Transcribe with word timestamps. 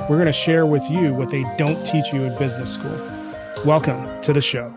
We're 0.00 0.16
going 0.16 0.26
to 0.26 0.32
share 0.32 0.66
with 0.66 0.88
you 0.88 1.12
what 1.14 1.30
they 1.30 1.42
don't 1.58 1.82
teach 1.84 2.12
you 2.12 2.22
in 2.22 2.38
business 2.38 2.72
school. 2.72 2.96
Welcome 3.64 4.22
to 4.22 4.32
the 4.32 4.40
show. 4.40 4.72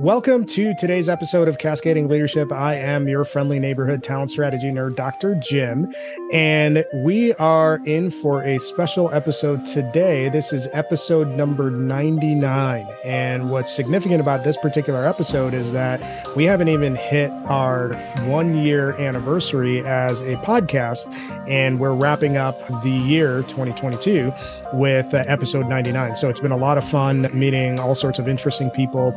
Welcome 0.00 0.46
to 0.46 0.74
today's 0.74 1.08
episode 1.08 1.48
of 1.48 1.58
Cascading 1.58 2.06
Leadership. 2.06 2.52
I 2.52 2.76
am 2.76 3.08
your 3.08 3.24
friendly 3.24 3.58
neighborhood 3.58 4.04
talent 4.04 4.30
strategy 4.30 4.68
nerd, 4.68 4.94
Dr. 4.94 5.34
Jim, 5.34 5.92
and 6.32 6.84
we 7.02 7.34
are 7.34 7.80
in 7.84 8.12
for 8.12 8.40
a 8.44 8.60
special 8.60 9.12
episode 9.12 9.66
today. 9.66 10.28
This 10.28 10.52
is 10.52 10.68
episode 10.72 11.30
number 11.30 11.68
99. 11.72 12.86
And 13.04 13.50
what's 13.50 13.74
significant 13.74 14.20
about 14.20 14.44
this 14.44 14.56
particular 14.58 15.04
episode 15.04 15.52
is 15.52 15.72
that 15.72 16.00
we 16.36 16.44
haven't 16.44 16.68
even 16.68 16.94
hit 16.94 17.32
our 17.46 17.94
one 18.26 18.56
year 18.56 18.92
anniversary 19.00 19.84
as 19.84 20.20
a 20.20 20.36
podcast, 20.36 21.12
and 21.48 21.80
we're 21.80 21.92
wrapping 21.92 22.36
up 22.36 22.56
the 22.84 22.90
year 22.90 23.42
2022 23.48 24.32
with 24.74 25.12
uh, 25.12 25.24
episode 25.26 25.66
99. 25.66 26.14
So 26.14 26.28
it's 26.28 26.38
been 26.38 26.52
a 26.52 26.56
lot 26.56 26.78
of 26.78 26.88
fun 26.88 27.28
meeting 27.36 27.80
all 27.80 27.96
sorts 27.96 28.20
of 28.20 28.28
interesting 28.28 28.70
people 28.70 29.12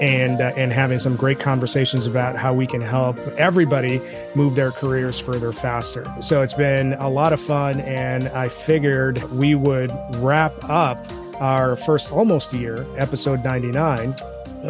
and 0.00 0.25
uh, 0.34 0.52
and 0.56 0.72
having 0.72 0.98
some 0.98 1.16
great 1.16 1.40
conversations 1.40 2.06
about 2.06 2.36
how 2.36 2.52
we 2.52 2.66
can 2.66 2.80
help 2.80 3.18
everybody 3.38 4.00
move 4.34 4.54
their 4.54 4.70
careers 4.70 5.18
further 5.18 5.52
faster. 5.52 6.04
So 6.20 6.42
it's 6.42 6.54
been 6.54 6.94
a 6.94 7.08
lot 7.08 7.32
of 7.32 7.40
fun 7.40 7.80
and 7.80 8.28
I 8.28 8.48
figured 8.48 9.22
we 9.32 9.54
would 9.54 9.92
wrap 10.16 10.52
up 10.68 11.06
our 11.40 11.76
first 11.76 12.10
almost 12.12 12.52
year, 12.52 12.86
episode 12.96 13.44
99 13.44 14.14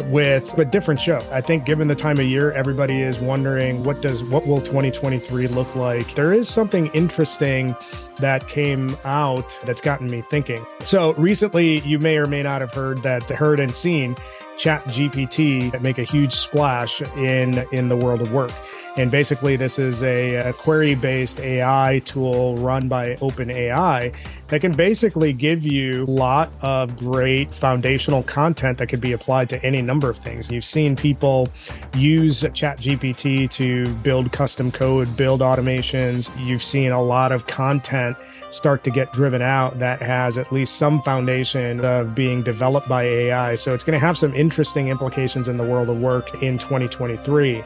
with 0.05 0.57
a 0.57 0.65
different 0.65 1.01
show. 1.01 1.25
I 1.31 1.41
think 1.41 1.65
given 1.65 1.87
the 1.87 1.95
time 1.95 2.19
of 2.19 2.25
year, 2.25 2.51
everybody 2.51 3.01
is 3.01 3.19
wondering 3.19 3.83
what 3.83 4.01
does 4.01 4.23
what 4.23 4.45
will 4.45 4.61
2023 4.61 5.47
look 5.47 5.73
like. 5.75 6.13
There 6.15 6.33
is 6.33 6.47
something 6.47 6.87
interesting 6.87 7.75
that 8.17 8.47
came 8.47 8.95
out 9.05 9.57
that's 9.63 9.81
gotten 9.81 10.09
me 10.09 10.21
thinking. 10.21 10.65
So 10.81 11.13
recently, 11.13 11.79
you 11.79 11.99
may 11.99 12.17
or 12.17 12.25
may 12.25 12.43
not 12.43 12.61
have 12.61 12.73
heard 12.73 12.99
that 12.99 13.23
heard 13.29 13.59
and 13.59 13.73
seen 13.73 14.15
chat 14.57 14.83
gpt 14.85 15.71
that 15.71 15.81
make 15.81 15.97
a 15.97 16.03
huge 16.03 16.33
splash 16.33 17.01
in 17.15 17.65
in 17.71 17.89
the 17.89 17.95
world 17.95 18.21
of 18.21 18.33
work. 18.33 18.51
And 18.97 19.11
basically 19.11 19.55
this 19.57 19.77
is 19.77 20.01
a, 20.01 20.35
a 20.37 20.53
query 20.53 20.95
based 20.95 21.39
ai 21.39 22.01
tool 22.03 22.57
run 22.57 22.87
by 22.87 23.13
openai 23.15 24.13
that 24.47 24.61
can 24.61 24.71
basically 24.71 25.33
give 25.33 25.63
you 25.63 26.03
a 26.05 26.09
lot 26.09 26.51
of 26.61 26.97
great 26.97 27.53
foundational 27.53 28.23
content 28.23 28.79
that 28.79 28.87
could 28.87 29.01
be 29.01 29.11
applied 29.11 29.49
to 29.49 29.63
any 29.63 29.83
number 29.83 30.09
of 30.09 30.17
things. 30.17 30.49
You've 30.49 30.65
seen 30.65 30.95
people 30.95 31.47
use 31.95 32.41
chat 32.53 32.79
gpt 32.79 33.51
to 33.51 33.93
build 33.97 34.31
custom 34.31 34.71
code 34.71 35.15
build 35.15 35.41
automations. 35.41 36.31
You've 36.43 36.63
seen 36.63 36.91
a 36.91 37.01
lot 37.01 37.31
of 37.31 37.45
content 37.45 38.17
start 38.49 38.83
to 38.83 38.91
get 38.91 39.11
driven 39.13 39.41
out 39.41 39.79
that 39.79 40.01
has 40.01 40.37
at 40.37 40.51
least 40.51 40.77
some 40.77 41.01
foundation 41.01 41.83
of 41.83 42.15
being 42.15 42.41
developed 42.41 42.87
by 42.87 43.03
AI. 43.03 43.55
So 43.55 43.73
it's 43.73 43.83
going 43.83 43.99
to 43.99 44.05
have 44.05 44.17
some 44.17 44.33
interesting 44.33 44.87
implications 44.87 45.49
in 45.49 45.57
the 45.57 45.63
world 45.63 45.89
of 45.89 45.97
work 45.97 46.41
in 46.41 46.57
2023. 46.57 47.63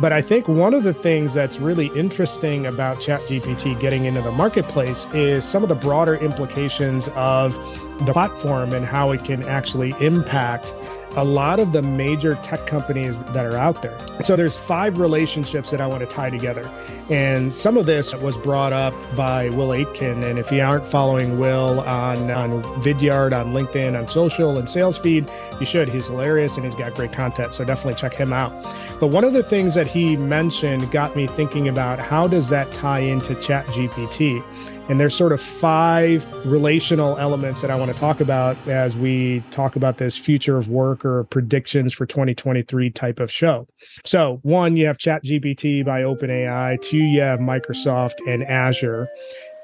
But 0.00 0.12
I 0.12 0.22
think 0.22 0.46
one 0.46 0.74
of 0.74 0.84
the 0.84 0.94
things 0.94 1.34
that's 1.34 1.58
really 1.58 1.88
interesting 1.88 2.66
about 2.66 2.98
ChatGPT 2.98 3.80
getting 3.80 4.04
into 4.04 4.20
the 4.20 4.30
marketplace 4.30 5.08
is 5.12 5.44
some 5.44 5.64
of 5.64 5.68
the 5.68 5.74
broader 5.74 6.14
implications 6.14 7.08
of 7.16 7.52
the 8.06 8.12
platform 8.12 8.72
and 8.72 8.86
how 8.86 9.10
it 9.10 9.24
can 9.24 9.42
actually 9.44 9.92
impact 10.00 10.72
a 11.18 11.24
lot 11.24 11.58
of 11.58 11.72
the 11.72 11.82
major 11.82 12.36
tech 12.36 12.64
companies 12.66 13.18
that 13.18 13.44
are 13.44 13.56
out 13.56 13.82
there. 13.82 13.98
So 14.22 14.36
there's 14.36 14.56
five 14.56 15.00
relationships 15.00 15.70
that 15.72 15.80
I 15.80 15.86
want 15.86 16.00
to 16.00 16.06
tie 16.06 16.30
together. 16.30 16.70
And 17.10 17.52
some 17.52 17.76
of 17.76 17.86
this 17.86 18.14
was 18.14 18.36
brought 18.36 18.72
up 18.72 18.94
by 19.16 19.48
Will 19.50 19.72
Aitken. 19.72 20.22
And 20.22 20.38
if 20.38 20.52
you 20.52 20.60
aren't 20.62 20.86
following 20.86 21.40
Will 21.40 21.80
on, 21.80 22.30
on 22.30 22.62
Vidyard, 22.82 23.36
on 23.36 23.52
LinkedIn, 23.52 23.98
on 23.98 24.06
social 24.06 24.58
and 24.58 24.70
sales 24.70 24.96
feed, 24.96 25.28
you 25.58 25.66
should. 25.66 25.88
He's 25.88 26.06
hilarious 26.06 26.56
and 26.56 26.64
he's 26.64 26.76
got 26.76 26.94
great 26.94 27.12
content. 27.12 27.52
So 27.52 27.64
definitely 27.64 27.98
check 27.98 28.14
him 28.14 28.32
out. 28.32 28.52
But 29.00 29.08
one 29.08 29.24
of 29.24 29.32
the 29.32 29.42
things 29.42 29.74
that 29.74 29.88
he 29.88 30.16
mentioned 30.16 30.90
got 30.92 31.16
me 31.16 31.26
thinking 31.26 31.68
about 31.68 31.98
how 31.98 32.28
does 32.28 32.48
that 32.50 32.72
tie 32.72 33.00
into 33.00 33.34
Chat 33.34 33.66
GPT? 33.66 34.42
And 34.88 34.98
there's 34.98 35.14
sort 35.14 35.32
of 35.32 35.42
five 35.42 36.26
relational 36.46 37.18
elements 37.18 37.60
that 37.60 37.70
I 37.70 37.76
want 37.76 37.92
to 37.92 37.98
talk 37.98 38.20
about 38.20 38.56
as 38.66 38.96
we 38.96 39.42
talk 39.50 39.76
about 39.76 39.98
this 39.98 40.16
future 40.16 40.56
of 40.56 40.68
work 40.68 41.04
or 41.04 41.24
predictions 41.24 41.92
for 41.92 42.06
2023 42.06 42.90
type 42.90 43.20
of 43.20 43.30
show. 43.30 43.66
So, 44.06 44.40
one, 44.42 44.78
you 44.78 44.86
have 44.86 44.96
ChatGPT 44.96 45.84
by 45.84 46.02
OpenAI, 46.02 46.80
two, 46.80 46.96
you 46.96 47.20
have 47.20 47.38
Microsoft 47.38 48.14
and 48.26 48.42
Azure. 48.44 49.08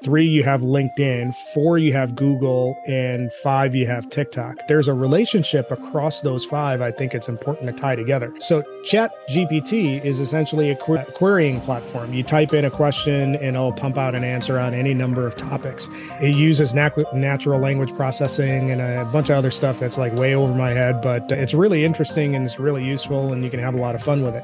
Three, 0.05 0.27
you 0.27 0.43
have 0.43 0.61
LinkedIn. 0.61 1.33
Four, 1.51 1.79
you 1.79 1.91
have 1.93 2.15
Google. 2.15 2.77
And 2.85 3.33
five, 3.33 3.73
you 3.73 3.87
have 3.87 4.07
TikTok. 4.11 4.67
There's 4.67 4.87
a 4.87 4.93
relationship 4.93 5.71
across 5.71 6.21
those 6.21 6.45
five. 6.45 6.79
I 6.79 6.91
think 6.91 7.15
it's 7.15 7.27
important 7.27 7.67
to 7.69 7.73
tie 7.73 7.95
together. 7.95 8.31
So, 8.37 8.63
Chat 8.85 9.11
GPT 9.31 10.05
is 10.05 10.19
essentially 10.19 10.69
a 10.69 10.75
qu- 10.75 11.03
querying 11.15 11.59
platform. 11.61 12.13
You 12.13 12.21
type 12.21 12.53
in 12.53 12.65
a 12.65 12.69
question 12.69 13.33
and 13.37 13.55
it'll 13.55 13.73
pump 13.73 13.97
out 13.97 14.13
an 14.13 14.23
answer 14.23 14.59
on 14.59 14.75
any 14.75 14.93
number 14.93 15.25
of 15.25 15.35
topics. 15.37 15.89
It 16.21 16.35
uses 16.35 16.75
nat- 16.75 16.95
natural 17.15 17.59
language 17.59 17.91
processing 17.95 18.69
and 18.69 18.81
a 18.81 19.09
bunch 19.11 19.31
of 19.31 19.37
other 19.37 19.49
stuff 19.49 19.79
that's 19.79 19.97
like 19.97 20.13
way 20.13 20.35
over 20.35 20.53
my 20.53 20.71
head, 20.71 21.01
but 21.01 21.31
uh, 21.31 21.35
it's 21.35 21.55
really 21.55 21.83
interesting 21.83 22.35
and 22.35 22.45
it's 22.45 22.59
really 22.59 22.85
useful 22.85 23.33
and 23.33 23.43
you 23.43 23.49
can 23.49 23.59
have 23.59 23.73
a 23.73 23.79
lot 23.79 23.95
of 23.95 24.03
fun 24.03 24.21
with 24.21 24.35
it. 24.35 24.43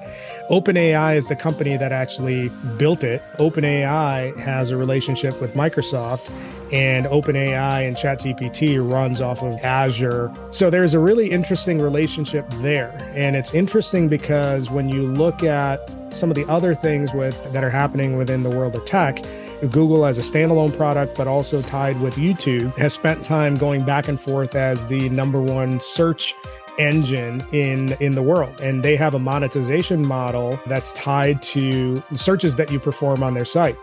OpenAI 0.49 1.17
is 1.17 1.27
the 1.27 1.35
company 1.35 1.77
that 1.77 1.91
actually 1.91 2.49
built 2.77 3.03
it. 3.03 3.21
OpenAI 3.37 4.35
has 4.37 4.71
a 4.71 4.75
relationship 4.75 5.39
with 5.39 5.50
Microsoft 5.53 6.31
and 6.71 7.05
OpenAI 7.05 7.87
and 7.87 7.95
ChatGPT 7.95 8.79
runs 8.91 9.19
off 9.19 9.43
of 9.43 9.53
Azure. 9.63 10.31
So 10.51 10.69
there's 10.69 10.93
a 10.93 10.99
really 10.99 11.29
interesting 11.29 11.79
relationship 11.79 12.49
there. 12.57 13.11
And 13.13 13.35
it's 13.35 13.53
interesting 13.53 14.07
because 14.07 14.69
when 14.69 14.87
you 14.87 15.01
look 15.01 15.43
at 15.43 15.89
some 16.13 16.29
of 16.29 16.35
the 16.35 16.45
other 16.47 16.73
things 16.73 17.13
with 17.13 17.51
that 17.53 17.63
are 17.63 17.69
happening 17.69 18.17
within 18.17 18.43
the 18.43 18.49
world 18.49 18.75
of 18.75 18.85
tech, 18.85 19.23
Google 19.69 20.05
as 20.05 20.17
a 20.17 20.21
standalone 20.21 20.75
product, 20.75 21.15
but 21.15 21.27
also 21.27 21.61
tied 21.61 22.01
with 22.01 22.15
YouTube, 22.15 22.75
has 22.77 22.93
spent 22.93 23.23
time 23.23 23.55
going 23.55 23.85
back 23.85 24.07
and 24.07 24.19
forth 24.19 24.55
as 24.55 24.85
the 24.87 25.09
number 25.09 25.39
one 25.39 25.79
search 25.79 26.33
engine 26.79 27.43
in 27.51 27.91
in 27.99 28.15
the 28.15 28.21
world 28.21 28.61
and 28.61 28.81
they 28.81 28.95
have 28.95 29.13
a 29.13 29.19
monetization 29.19 30.07
model 30.07 30.57
that's 30.67 30.93
tied 30.93 31.41
to 31.43 32.01
searches 32.15 32.55
that 32.55 32.71
you 32.71 32.79
perform 32.79 33.21
on 33.21 33.33
their 33.33 33.45
site 33.45 33.75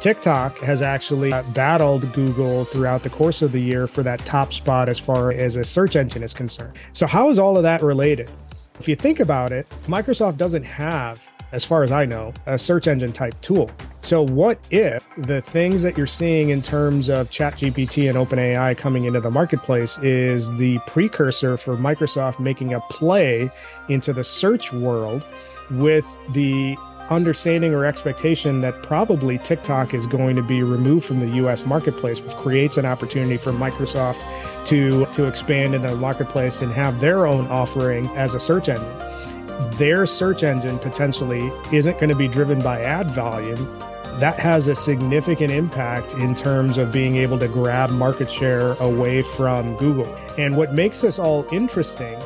TikTok 0.00 0.58
has 0.58 0.82
actually 0.82 1.32
uh, 1.32 1.42
battled 1.54 2.12
Google 2.12 2.64
throughout 2.64 3.02
the 3.02 3.10
course 3.10 3.42
of 3.42 3.52
the 3.52 3.60
year 3.60 3.86
for 3.86 4.02
that 4.02 4.20
top 4.20 4.52
spot 4.52 4.88
as 4.88 4.98
far 4.98 5.32
as 5.32 5.56
a 5.56 5.64
search 5.64 5.96
engine 5.96 6.22
is 6.22 6.34
concerned. 6.34 6.76
So, 6.92 7.06
how 7.06 7.28
is 7.28 7.38
all 7.38 7.56
of 7.56 7.62
that 7.62 7.82
related? 7.82 8.30
If 8.78 8.86
you 8.86 8.94
think 8.94 9.20
about 9.20 9.52
it, 9.52 9.68
Microsoft 9.86 10.36
doesn't 10.36 10.64
have, 10.64 11.26
as 11.52 11.64
far 11.64 11.82
as 11.82 11.92
I 11.92 12.04
know, 12.04 12.34
a 12.44 12.58
search 12.58 12.88
engine 12.88 13.12
type 13.12 13.40
tool. 13.40 13.70
So, 14.02 14.22
what 14.22 14.58
if 14.70 15.08
the 15.16 15.40
things 15.40 15.82
that 15.82 15.96
you're 15.96 16.06
seeing 16.06 16.50
in 16.50 16.62
terms 16.62 17.08
of 17.08 17.30
ChatGPT 17.30 18.08
and 18.08 18.18
OpenAI 18.18 18.76
coming 18.76 19.06
into 19.06 19.20
the 19.20 19.30
marketplace 19.30 19.98
is 19.98 20.54
the 20.58 20.78
precursor 20.86 21.56
for 21.56 21.76
Microsoft 21.76 22.38
making 22.38 22.74
a 22.74 22.80
play 22.82 23.50
into 23.88 24.12
the 24.12 24.22
search 24.22 24.72
world 24.72 25.24
with 25.70 26.06
the 26.32 26.76
understanding 27.10 27.74
or 27.74 27.84
expectation 27.84 28.60
that 28.60 28.82
probably 28.82 29.38
TikTok 29.38 29.94
is 29.94 30.06
going 30.06 30.36
to 30.36 30.42
be 30.42 30.62
removed 30.62 31.04
from 31.04 31.20
the 31.20 31.28
US 31.44 31.64
marketplace, 31.64 32.20
which 32.20 32.34
creates 32.36 32.76
an 32.76 32.86
opportunity 32.86 33.36
for 33.36 33.52
Microsoft 33.52 34.22
to, 34.66 35.06
to 35.06 35.26
expand 35.26 35.74
in 35.74 35.82
the 35.82 35.96
marketplace 35.96 36.62
and 36.62 36.72
have 36.72 37.00
their 37.00 37.26
own 37.26 37.46
offering 37.46 38.06
as 38.16 38.34
a 38.34 38.40
search 38.40 38.68
engine. 38.68 38.88
Their 39.78 40.06
search 40.06 40.42
engine 40.42 40.78
potentially 40.78 41.50
isn't 41.72 41.94
going 41.94 42.08
to 42.08 42.16
be 42.16 42.28
driven 42.28 42.60
by 42.62 42.80
ad 42.80 43.10
volume. 43.10 43.64
That 44.20 44.38
has 44.38 44.68
a 44.68 44.74
significant 44.74 45.50
impact 45.50 46.14
in 46.14 46.34
terms 46.34 46.78
of 46.78 46.90
being 46.90 47.16
able 47.16 47.38
to 47.38 47.48
grab 47.48 47.90
market 47.90 48.30
share 48.30 48.72
away 48.74 49.22
from 49.22 49.76
Google. 49.76 50.12
And 50.38 50.56
what 50.56 50.74
makes 50.74 51.02
this 51.02 51.18
all 51.18 51.46
interesting 51.52 52.18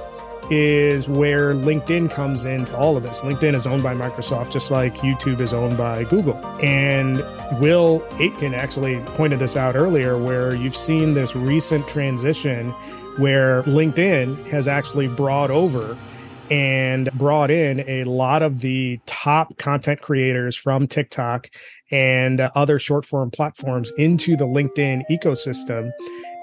is 0.50 1.08
where 1.08 1.54
LinkedIn 1.54 2.10
comes 2.10 2.44
into 2.44 2.76
all 2.76 2.96
of 2.96 3.02
this. 3.02 3.20
LinkedIn 3.20 3.54
is 3.54 3.66
owned 3.66 3.82
by 3.82 3.94
Microsoft, 3.94 4.50
just 4.50 4.70
like 4.70 4.94
YouTube 4.96 5.40
is 5.40 5.52
owned 5.52 5.78
by 5.78 6.04
Google. 6.04 6.36
And 6.62 7.18
Will 7.60 8.04
Aitken 8.18 8.54
actually 8.54 8.98
pointed 9.16 9.38
this 9.38 9.56
out 9.56 9.76
earlier, 9.76 10.18
where 10.18 10.54
you've 10.54 10.76
seen 10.76 11.14
this 11.14 11.36
recent 11.36 11.86
transition 11.86 12.70
where 13.18 13.62
LinkedIn 13.64 14.46
has 14.48 14.66
actually 14.68 15.08
brought 15.08 15.50
over 15.50 15.96
and 16.50 17.10
brought 17.12 17.50
in 17.50 17.80
a 17.88 18.04
lot 18.04 18.42
of 18.42 18.60
the 18.60 18.98
top 19.06 19.56
content 19.56 20.00
creators 20.00 20.56
from 20.56 20.88
TikTok 20.88 21.48
and 21.92 22.40
other 22.40 22.78
short 22.78 23.06
form 23.06 23.30
platforms 23.30 23.92
into 23.98 24.36
the 24.36 24.46
LinkedIn 24.46 25.02
ecosystem. 25.10 25.90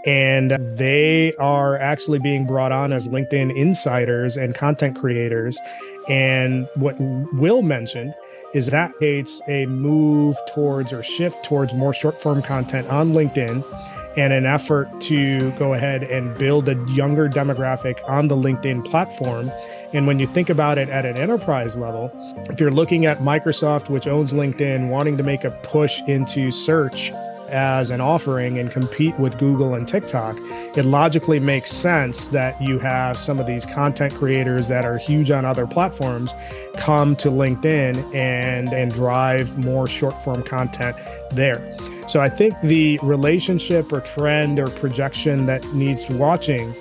And 0.08 0.52
they 0.78 1.34
are 1.36 1.78
actually 1.78 2.20
being 2.20 2.48
brought 2.48 2.72
on 2.72 2.94
as 2.94 3.10
LinkedIn 3.10 3.56
insiders 3.56 4.38
and 4.38 4.56
content 4.56 4.98
creators. 4.98 5.60
And 6.08 6.68
what 6.76 6.96
Will 7.00 7.62
mentioned 7.62 8.16
is 8.54 8.68
that 8.68 8.94
it's 9.02 9.42
a 9.50 9.66
move 9.66 10.38
towards 10.48 10.94
or 10.94 11.04
shift 11.04 11.44
towards 11.44 11.74
more 11.74 11.94
short 11.94 12.16
form 12.16 12.42
content 12.42 12.88
on 12.88 13.12
LinkedIn 13.12 13.64
and 14.16 14.34
an 14.34 14.46
effort 14.46 14.90
to 15.02 15.52
go 15.52 15.74
ahead 15.74 16.04
and 16.04 16.36
build 16.38 16.70
a 16.70 16.76
younger 16.94 17.28
demographic 17.28 18.00
on 18.10 18.30
the 18.30 18.36
LinkedIn 18.36 18.86
platform. 18.86 19.52
And 19.94 20.08
when 20.08 20.20
you 20.20 20.28
think 20.28 20.50
about 20.50 20.78
it 20.78 20.90
at 20.90 21.06
an 21.06 21.18
enterprise 21.18 21.78
level, 21.78 22.12
if 22.50 22.60
you're 22.60 22.72
looking 22.72 23.06
at 23.06 23.20
Microsoft, 23.20 23.90
which 23.90 24.08
owns 24.08 24.34
LinkedIn, 24.34 24.90
wanting 24.90 25.18
to 25.18 25.24
make 25.24 25.44
a 25.44 25.52
push 25.52 26.02
into 26.08 26.52
search 26.52 27.12
as 27.48 27.92
an 27.92 28.02
offering 28.02 28.58
and 28.58 28.72
compete 28.72 29.18
with 29.20 29.38
Google 29.38 29.74
and 29.74 29.88
TikTok, 29.88 30.38
it 30.78 30.86
logically 30.86 31.40
makes 31.40 31.72
sense 31.72 32.28
that 32.30 32.62
you 32.62 32.80
have 32.80 33.18
some 33.18 33.40
of 33.40 33.48
these 33.48 33.66
content 33.66 34.14
creators 34.14 34.68
that 34.68 34.86
are 34.86 34.98
huge 34.98 35.32
on 35.32 35.46
other 35.46 35.66
platforms 35.68 36.32
come 36.78 37.16
to 37.18 37.30
LinkedIn 37.30 38.16
and 38.16 38.74
and 38.74 38.94
drive 38.94 39.58
more 39.58 39.88
short 39.88 40.22
form 40.24 40.44
content 40.44 40.96
there. 41.32 41.78
So 42.08 42.22
I 42.22 42.30
think 42.30 42.60
the 42.62 43.00
relationship 43.04 43.92
or 43.92 44.00
trend 44.02 44.60
or 44.60 44.68
projection 44.68 45.46
that 45.48 45.66
needs 45.74 46.10
watching 46.10 46.74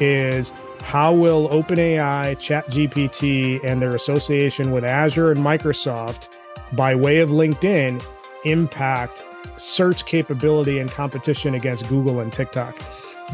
is 0.00 0.52
how 0.82 1.14
will 1.14 1.48
OpenAI, 1.48 2.36
ChatGPT, 2.36 3.64
and 3.64 3.80
their 3.80 3.96
association 3.96 4.70
with 4.70 4.84
Azure 4.84 5.32
and 5.32 5.40
Microsoft 5.40 6.28
by 6.72 6.94
way 6.94 7.20
of 7.20 7.30
LinkedIn 7.30 8.04
impact 8.44 9.22
search 9.56 10.04
capability 10.06 10.78
and 10.78 10.90
competition 10.90 11.54
against 11.54 11.88
Google 11.88 12.20
and 12.20 12.32
TikTok. 12.32 12.76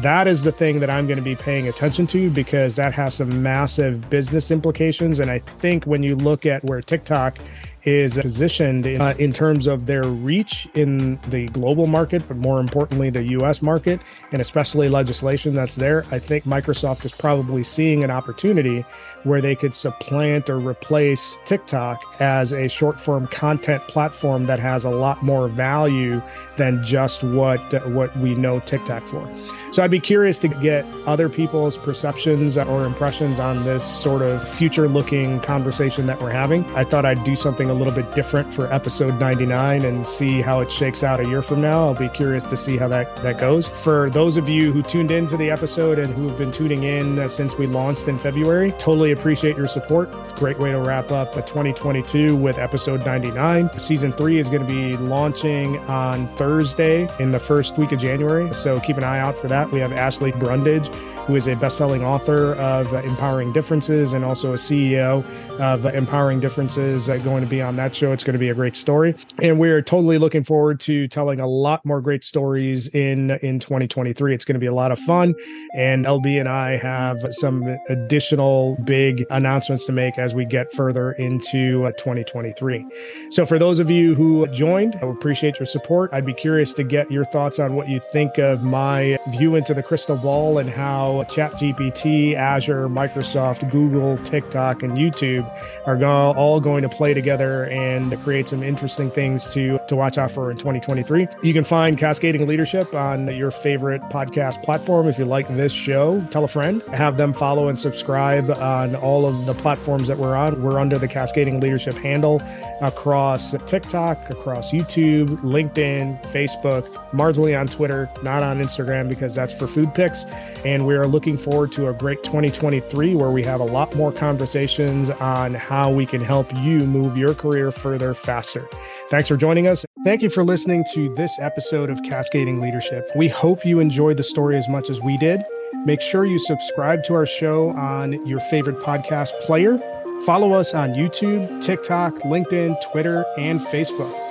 That 0.01 0.27
is 0.27 0.43
the 0.43 0.51
thing 0.51 0.79
that 0.79 0.89
I'm 0.89 1.05
going 1.05 1.17
to 1.17 1.23
be 1.23 1.35
paying 1.35 1.67
attention 1.67 2.07
to 2.07 2.29
because 2.29 2.75
that 2.77 2.93
has 2.93 3.15
some 3.15 3.43
massive 3.43 4.09
business 4.09 4.49
implications. 4.49 5.19
And 5.19 5.29
I 5.29 5.39
think 5.39 5.83
when 5.83 6.01
you 6.01 6.15
look 6.15 6.45
at 6.45 6.63
where 6.63 6.81
TikTok 6.81 7.37
is 7.83 8.17
positioned 8.17 8.85
in, 8.85 9.01
uh, 9.01 9.13
in, 9.17 9.33
terms 9.33 9.67
of 9.67 9.85
their 9.85 10.03
reach 10.03 10.67
in 10.75 11.19
the 11.29 11.47
global 11.47 11.87
market, 11.87 12.23
but 12.27 12.37
more 12.37 12.59
importantly, 12.59 13.09
the 13.09 13.23
US 13.39 13.61
market, 13.61 13.99
and 14.31 14.41
especially 14.41 14.87
legislation 14.89 15.53
that's 15.55 15.75
there. 15.75 16.05
I 16.11 16.19
think 16.19 16.43
Microsoft 16.45 17.05
is 17.05 17.11
probably 17.11 17.63
seeing 17.63 18.03
an 18.03 18.11
opportunity 18.11 18.85
where 19.23 19.41
they 19.41 19.55
could 19.55 19.73
supplant 19.73 20.49
or 20.49 20.59
replace 20.59 21.37
TikTok 21.45 22.01
as 22.19 22.51
a 22.51 22.67
short 22.67 22.99
form 22.99 23.27
content 23.27 23.81
platform 23.87 24.45
that 24.45 24.59
has 24.59 24.85
a 24.85 24.89
lot 24.89 25.23
more 25.23 25.47
value 25.47 26.21
than 26.57 26.83
just 26.83 27.23
what, 27.23 27.89
what 27.89 28.15
we 28.17 28.35
know 28.35 28.59
TikTok 28.59 29.03
for. 29.03 29.27
So 29.71 29.81
I'd 29.81 29.91
be 29.91 30.01
curious 30.01 30.37
to 30.39 30.49
get 30.49 30.85
other 31.05 31.29
people's 31.29 31.77
perceptions 31.77 32.57
or 32.57 32.83
impressions 32.83 33.39
on 33.39 33.63
this 33.63 33.85
sort 33.85 34.21
of 34.21 34.47
future 34.51 34.89
looking 34.89 35.39
conversation 35.39 36.07
that 36.07 36.21
we're 36.21 36.31
having. 36.31 36.65
I 36.75 36.83
thought 36.83 37.05
I'd 37.05 37.23
do 37.23 37.37
something 37.37 37.69
a 37.71 37.73
little 37.73 37.93
bit 37.93 38.13
different 38.13 38.53
for 38.53 38.71
episode 38.71 39.19
99 39.19 39.83
and 39.83 40.05
see 40.05 40.41
how 40.41 40.59
it 40.59 40.71
shakes 40.71 41.03
out 41.03 41.19
a 41.19 41.27
year 41.27 41.41
from 41.41 41.61
now. 41.61 41.85
I'll 41.85 41.93
be 41.93 42.09
curious 42.09 42.45
to 42.45 42.57
see 42.57 42.77
how 42.77 42.87
that, 42.89 43.15
that 43.23 43.39
goes. 43.39 43.67
For 43.67 44.09
those 44.09 44.37
of 44.37 44.47
you 44.47 44.71
who 44.71 44.83
tuned 44.83 45.09
into 45.09 45.37
the 45.37 45.49
episode 45.49 45.97
and 45.97 46.13
who 46.13 46.27
have 46.27 46.37
been 46.37 46.51
tuning 46.51 46.83
in 46.83 47.17
uh, 47.17 47.27
since 47.27 47.57
we 47.57 47.67
launched 47.67 48.07
in 48.07 48.19
February, 48.19 48.71
totally 48.77 49.11
appreciate 49.11 49.57
your 49.57 49.67
support. 49.67 50.11
Great 50.35 50.59
way 50.59 50.71
to 50.71 50.79
wrap 50.79 51.11
up 51.11 51.33
2022 51.33 52.35
with 52.35 52.57
episode 52.57 53.05
99. 53.05 53.69
Season 53.79 54.11
three 54.11 54.37
is 54.37 54.49
going 54.49 54.61
to 54.61 54.67
be 54.67 54.97
launching 54.97 55.77
on 55.89 56.27
Thursday 56.35 57.09
in 57.19 57.31
the 57.31 57.39
first 57.39 57.77
week 57.77 57.91
of 57.91 57.99
January. 57.99 58.53
So 58.53 58.79
keep 58.79 58.97
an 58.97 59.03
eye 59.03 59.19
out 59.19 59.37
for 59.37 59.47
that. 59.47 59.69
We 59.71 59.79
have 59.79 59.91
Ashley 59.91 60.31
Brundage, 60.33 60.89
who 61.31 61.37
is 61.37 61.47
a 61.47 61.55
best-selling 61.55 62.03
author 62.03 62.55
of 62.55 62.91
Empowering 63.05 63.53
Differences 63.53 64.11
and 64.11 64.25
also 64.25 64.51
a 64.51 64.57
CEO 64.57 65.23
of 65.61 65.85
Empowering 65.85 66.41
Differences, 66.41 67.07
uh, 67.07 67.17
going 67.19 67.41
to 67.41 67.49
be 67.49 67.61
on 67.61 67.77
that 67.77 67.95
show. 67.95 68.11
It's 68.11 68.25
going 68.25 68.33
to 68.33 68.39
be 68.39 68.49
a 68.49 68.53
great 68.53 68.75
story, 68.75 69.15
and 69.41 69.57
we're 69.57 69.81
totally 69.81 70.17
looking 70.17 70.43
forward 70.43 70.81
to 70.81 71.07
telling 71.07 71.39
a 71.39 71.47
lot 71.47 71.85
more 71.85 72.01
great 72.01 72.25
stories 72.25 72.89
in 72.89 73.31
in 73.41 73.61
2023. 73.61 74.33
It's 74.33 74.43
going 74.43 74.55
to 74.55 74.59
be 74.59 74.65
a 74.65 74.73
lot 74.73 74.91
of 74.91 74.99
fun, 74.99 75.33
and 75.73 76.05
LB 76.05 76.37
and 76.37 76.49
I 76.49 76.75
have 76.75 77.23
some 77.31 77.63
additional 77.87 78.75
big 78.83 79.25
announcements 79.29 79.85
to 79.85 79.93
make 79.93 80.17
as 80.17 80.33
we 80.33 80.43
get 80.43 80.73
further 80.73 81.13
into 81.13 81.85
uh, 81.85 81.91
2023. 81.91 82.85
So, 83.29 83.45
for 83.45 83.57
those 83.57 83.79
of 83.79 83.89
you 83.89 84.15
who 84.15 84.45
joined, 84.47 84.95
I 85.01 85.05
appreciate 85.05 85.59
your 85.59 85.67
support. 85.67 86.09
I'd 86.11 86.25
be 86.25 86.33
curious 86.33 86.73
to 86.73 86.83
get 86.83 87.09
your 87.09 87.23
thoughts 87.23 87.57
on 87.57 87.75
what 87.75 87.87
you 87.87 88.01
think 88.11 88.37
of 88.37 88.63
my 88.63 89.17
view 89.29 89.55
into 89.55 89.73
the 89.73 89.83
crystal 89.83 90.17
ball 90.17 90.57
and 90.57 90.69
how 90.69 91.20
ChatGPT, 91.27 92.33
Azure, 92.35 92.87
Microsoft, 92.89 93.69
Google, 93.71 94.17
TikTok, 94.19 94.83
and 94.83 94.93
YouTube 94.93 95.49
are 95.85 96.01
all 96.03 96.59
going 96.59 96.81
to 96.81 96.89
play 96.89 97.13
together 97.13 97.65
and 97.65 98.21
create 98.23 98.49
some 98.49 98.63
interesting 98.63 99.11
things 99.11 99.47
to, 99.49 99.79
to 99.87 99.95
watch 99.95 100.17
out 100.17 100.31
for 100.31 100.51
in 100.51 100.57
2023. 100.57 101.27
You 101.43 101.53
can 101.53 101.63
find 101.63 101.97
Cascading 101.97 102.47
Leadership 102.47 102.93
on 102.93 103.27
your 103.35 103.51
favorite 103.51 104.01
podcast 104.03 104.63
platform. 104.63 105.07
If 105.07 105.17
you 105.17 105.25
like 105.25 105.47
this 105.55 105.71
show, 105.71 106.21
tell 106.31 106.43
a 106.43 106.47
friend, 106.47 106.81
have 106.93 107.17
them 107.17 107.33
follow 107.33 107.67
and 107.67 107.77
subscribe 107.77 108.49
on 108.49 108.95
all 108.95 109.25
of 109.25 109.45
the 109.45 109.53
platforms 109.53 110.07
that 110.07 110.17
we're 110.17 110.35
on. 110.35 110.61
We're 110.61 110.79
under 110.79 110.97
the 110.97 111.07
Cascading 111.07 111.59
Leadership 111.59 111.95
handle 111.95 112.41
across 112.81 113.55
TikTok, 113.65 114.29
across 114.29 114.71
YouTube, 114.71 115.27
LinkedIn, 115.41 116.21
Facebook, 116.31 116.87
marginally 117.11 117.59
on 117.59 117.67
Twitter, 117.67 118.09
not 118.23 118.43
on 118.43 118.61
Instagram 118.61 119.07
because 119.07 119.35
that's 119.35 119.53
for 119.53 119.67
food 119.67 119.93
pics. 119.93 120.25
And 120.65 120.85
we're 120.85 121.00
looking 121.07 121.37
forward 121.37 121.71
to 121.73 121.89
a 121.89 121.93
great 121.93 122.23
2023 122.23 123.15
where 123.15 123.29
we 123.29 123.43
have 123.43 123.59
a 123.59 123.65
lot 123.65 123.95
more 123.95 124.11
conversations 124.11 125.09
on 125.09 125.53
how 125.53 125.91
we 125.91 126.05
can 126.05 126.21
help 126.21 126.55
you 126.57 126.79
move 126.79 127.17
your 127.17 127.33
career 127.33 127.71
further 127.71 128.13
faster. 128.13 128.67
Thanks 129.09 129.27
for 129.27 129.37
joining 129.37 129.67
us. 129.67 129.85
Thank 130.03 130.21
you 130.21 130.29
for 130.29 130.43
listening 130.43 130.83
to 130.93 131.13
this 131.15 131.37
episode 131.39 131.89
of 131.89 132.01
Cascading 132.03 132.59
Leadership. 132.59 133.09
We 133.15 133.27
hope 133.27 133.65
you 133.65 133.79
enjoyed 133.79 134.17
the 134.17 134.23
story 134.23 134.57
as 134.57 134.67
much 134.69 134.89
as 134.89 135.01
we 135.01 135.17
did. 135.17 135.43
Make 135.85 136.01
sure 136.01 136.25
you 136.25 136.39
subscribe 136.39 137.03
to 137.05 137.13
our 137.15 137.25
show 137.25 137.71
on 137.71 138.25
your 138.25 138.39
favorite 138.39 138.77
podcast 138.79 139.31
player. 139.41 139.77
Follow 140.25 140.53
us 140.53 140.73
on 140.73 140.91
YouTube, 140.91 141.63
TikTok, 141.63 142.15
LinkedIn, 142.19 142.79
Twitter, 142.91 143.25
and 143.37 143.59
Facebook. 143.59 144.30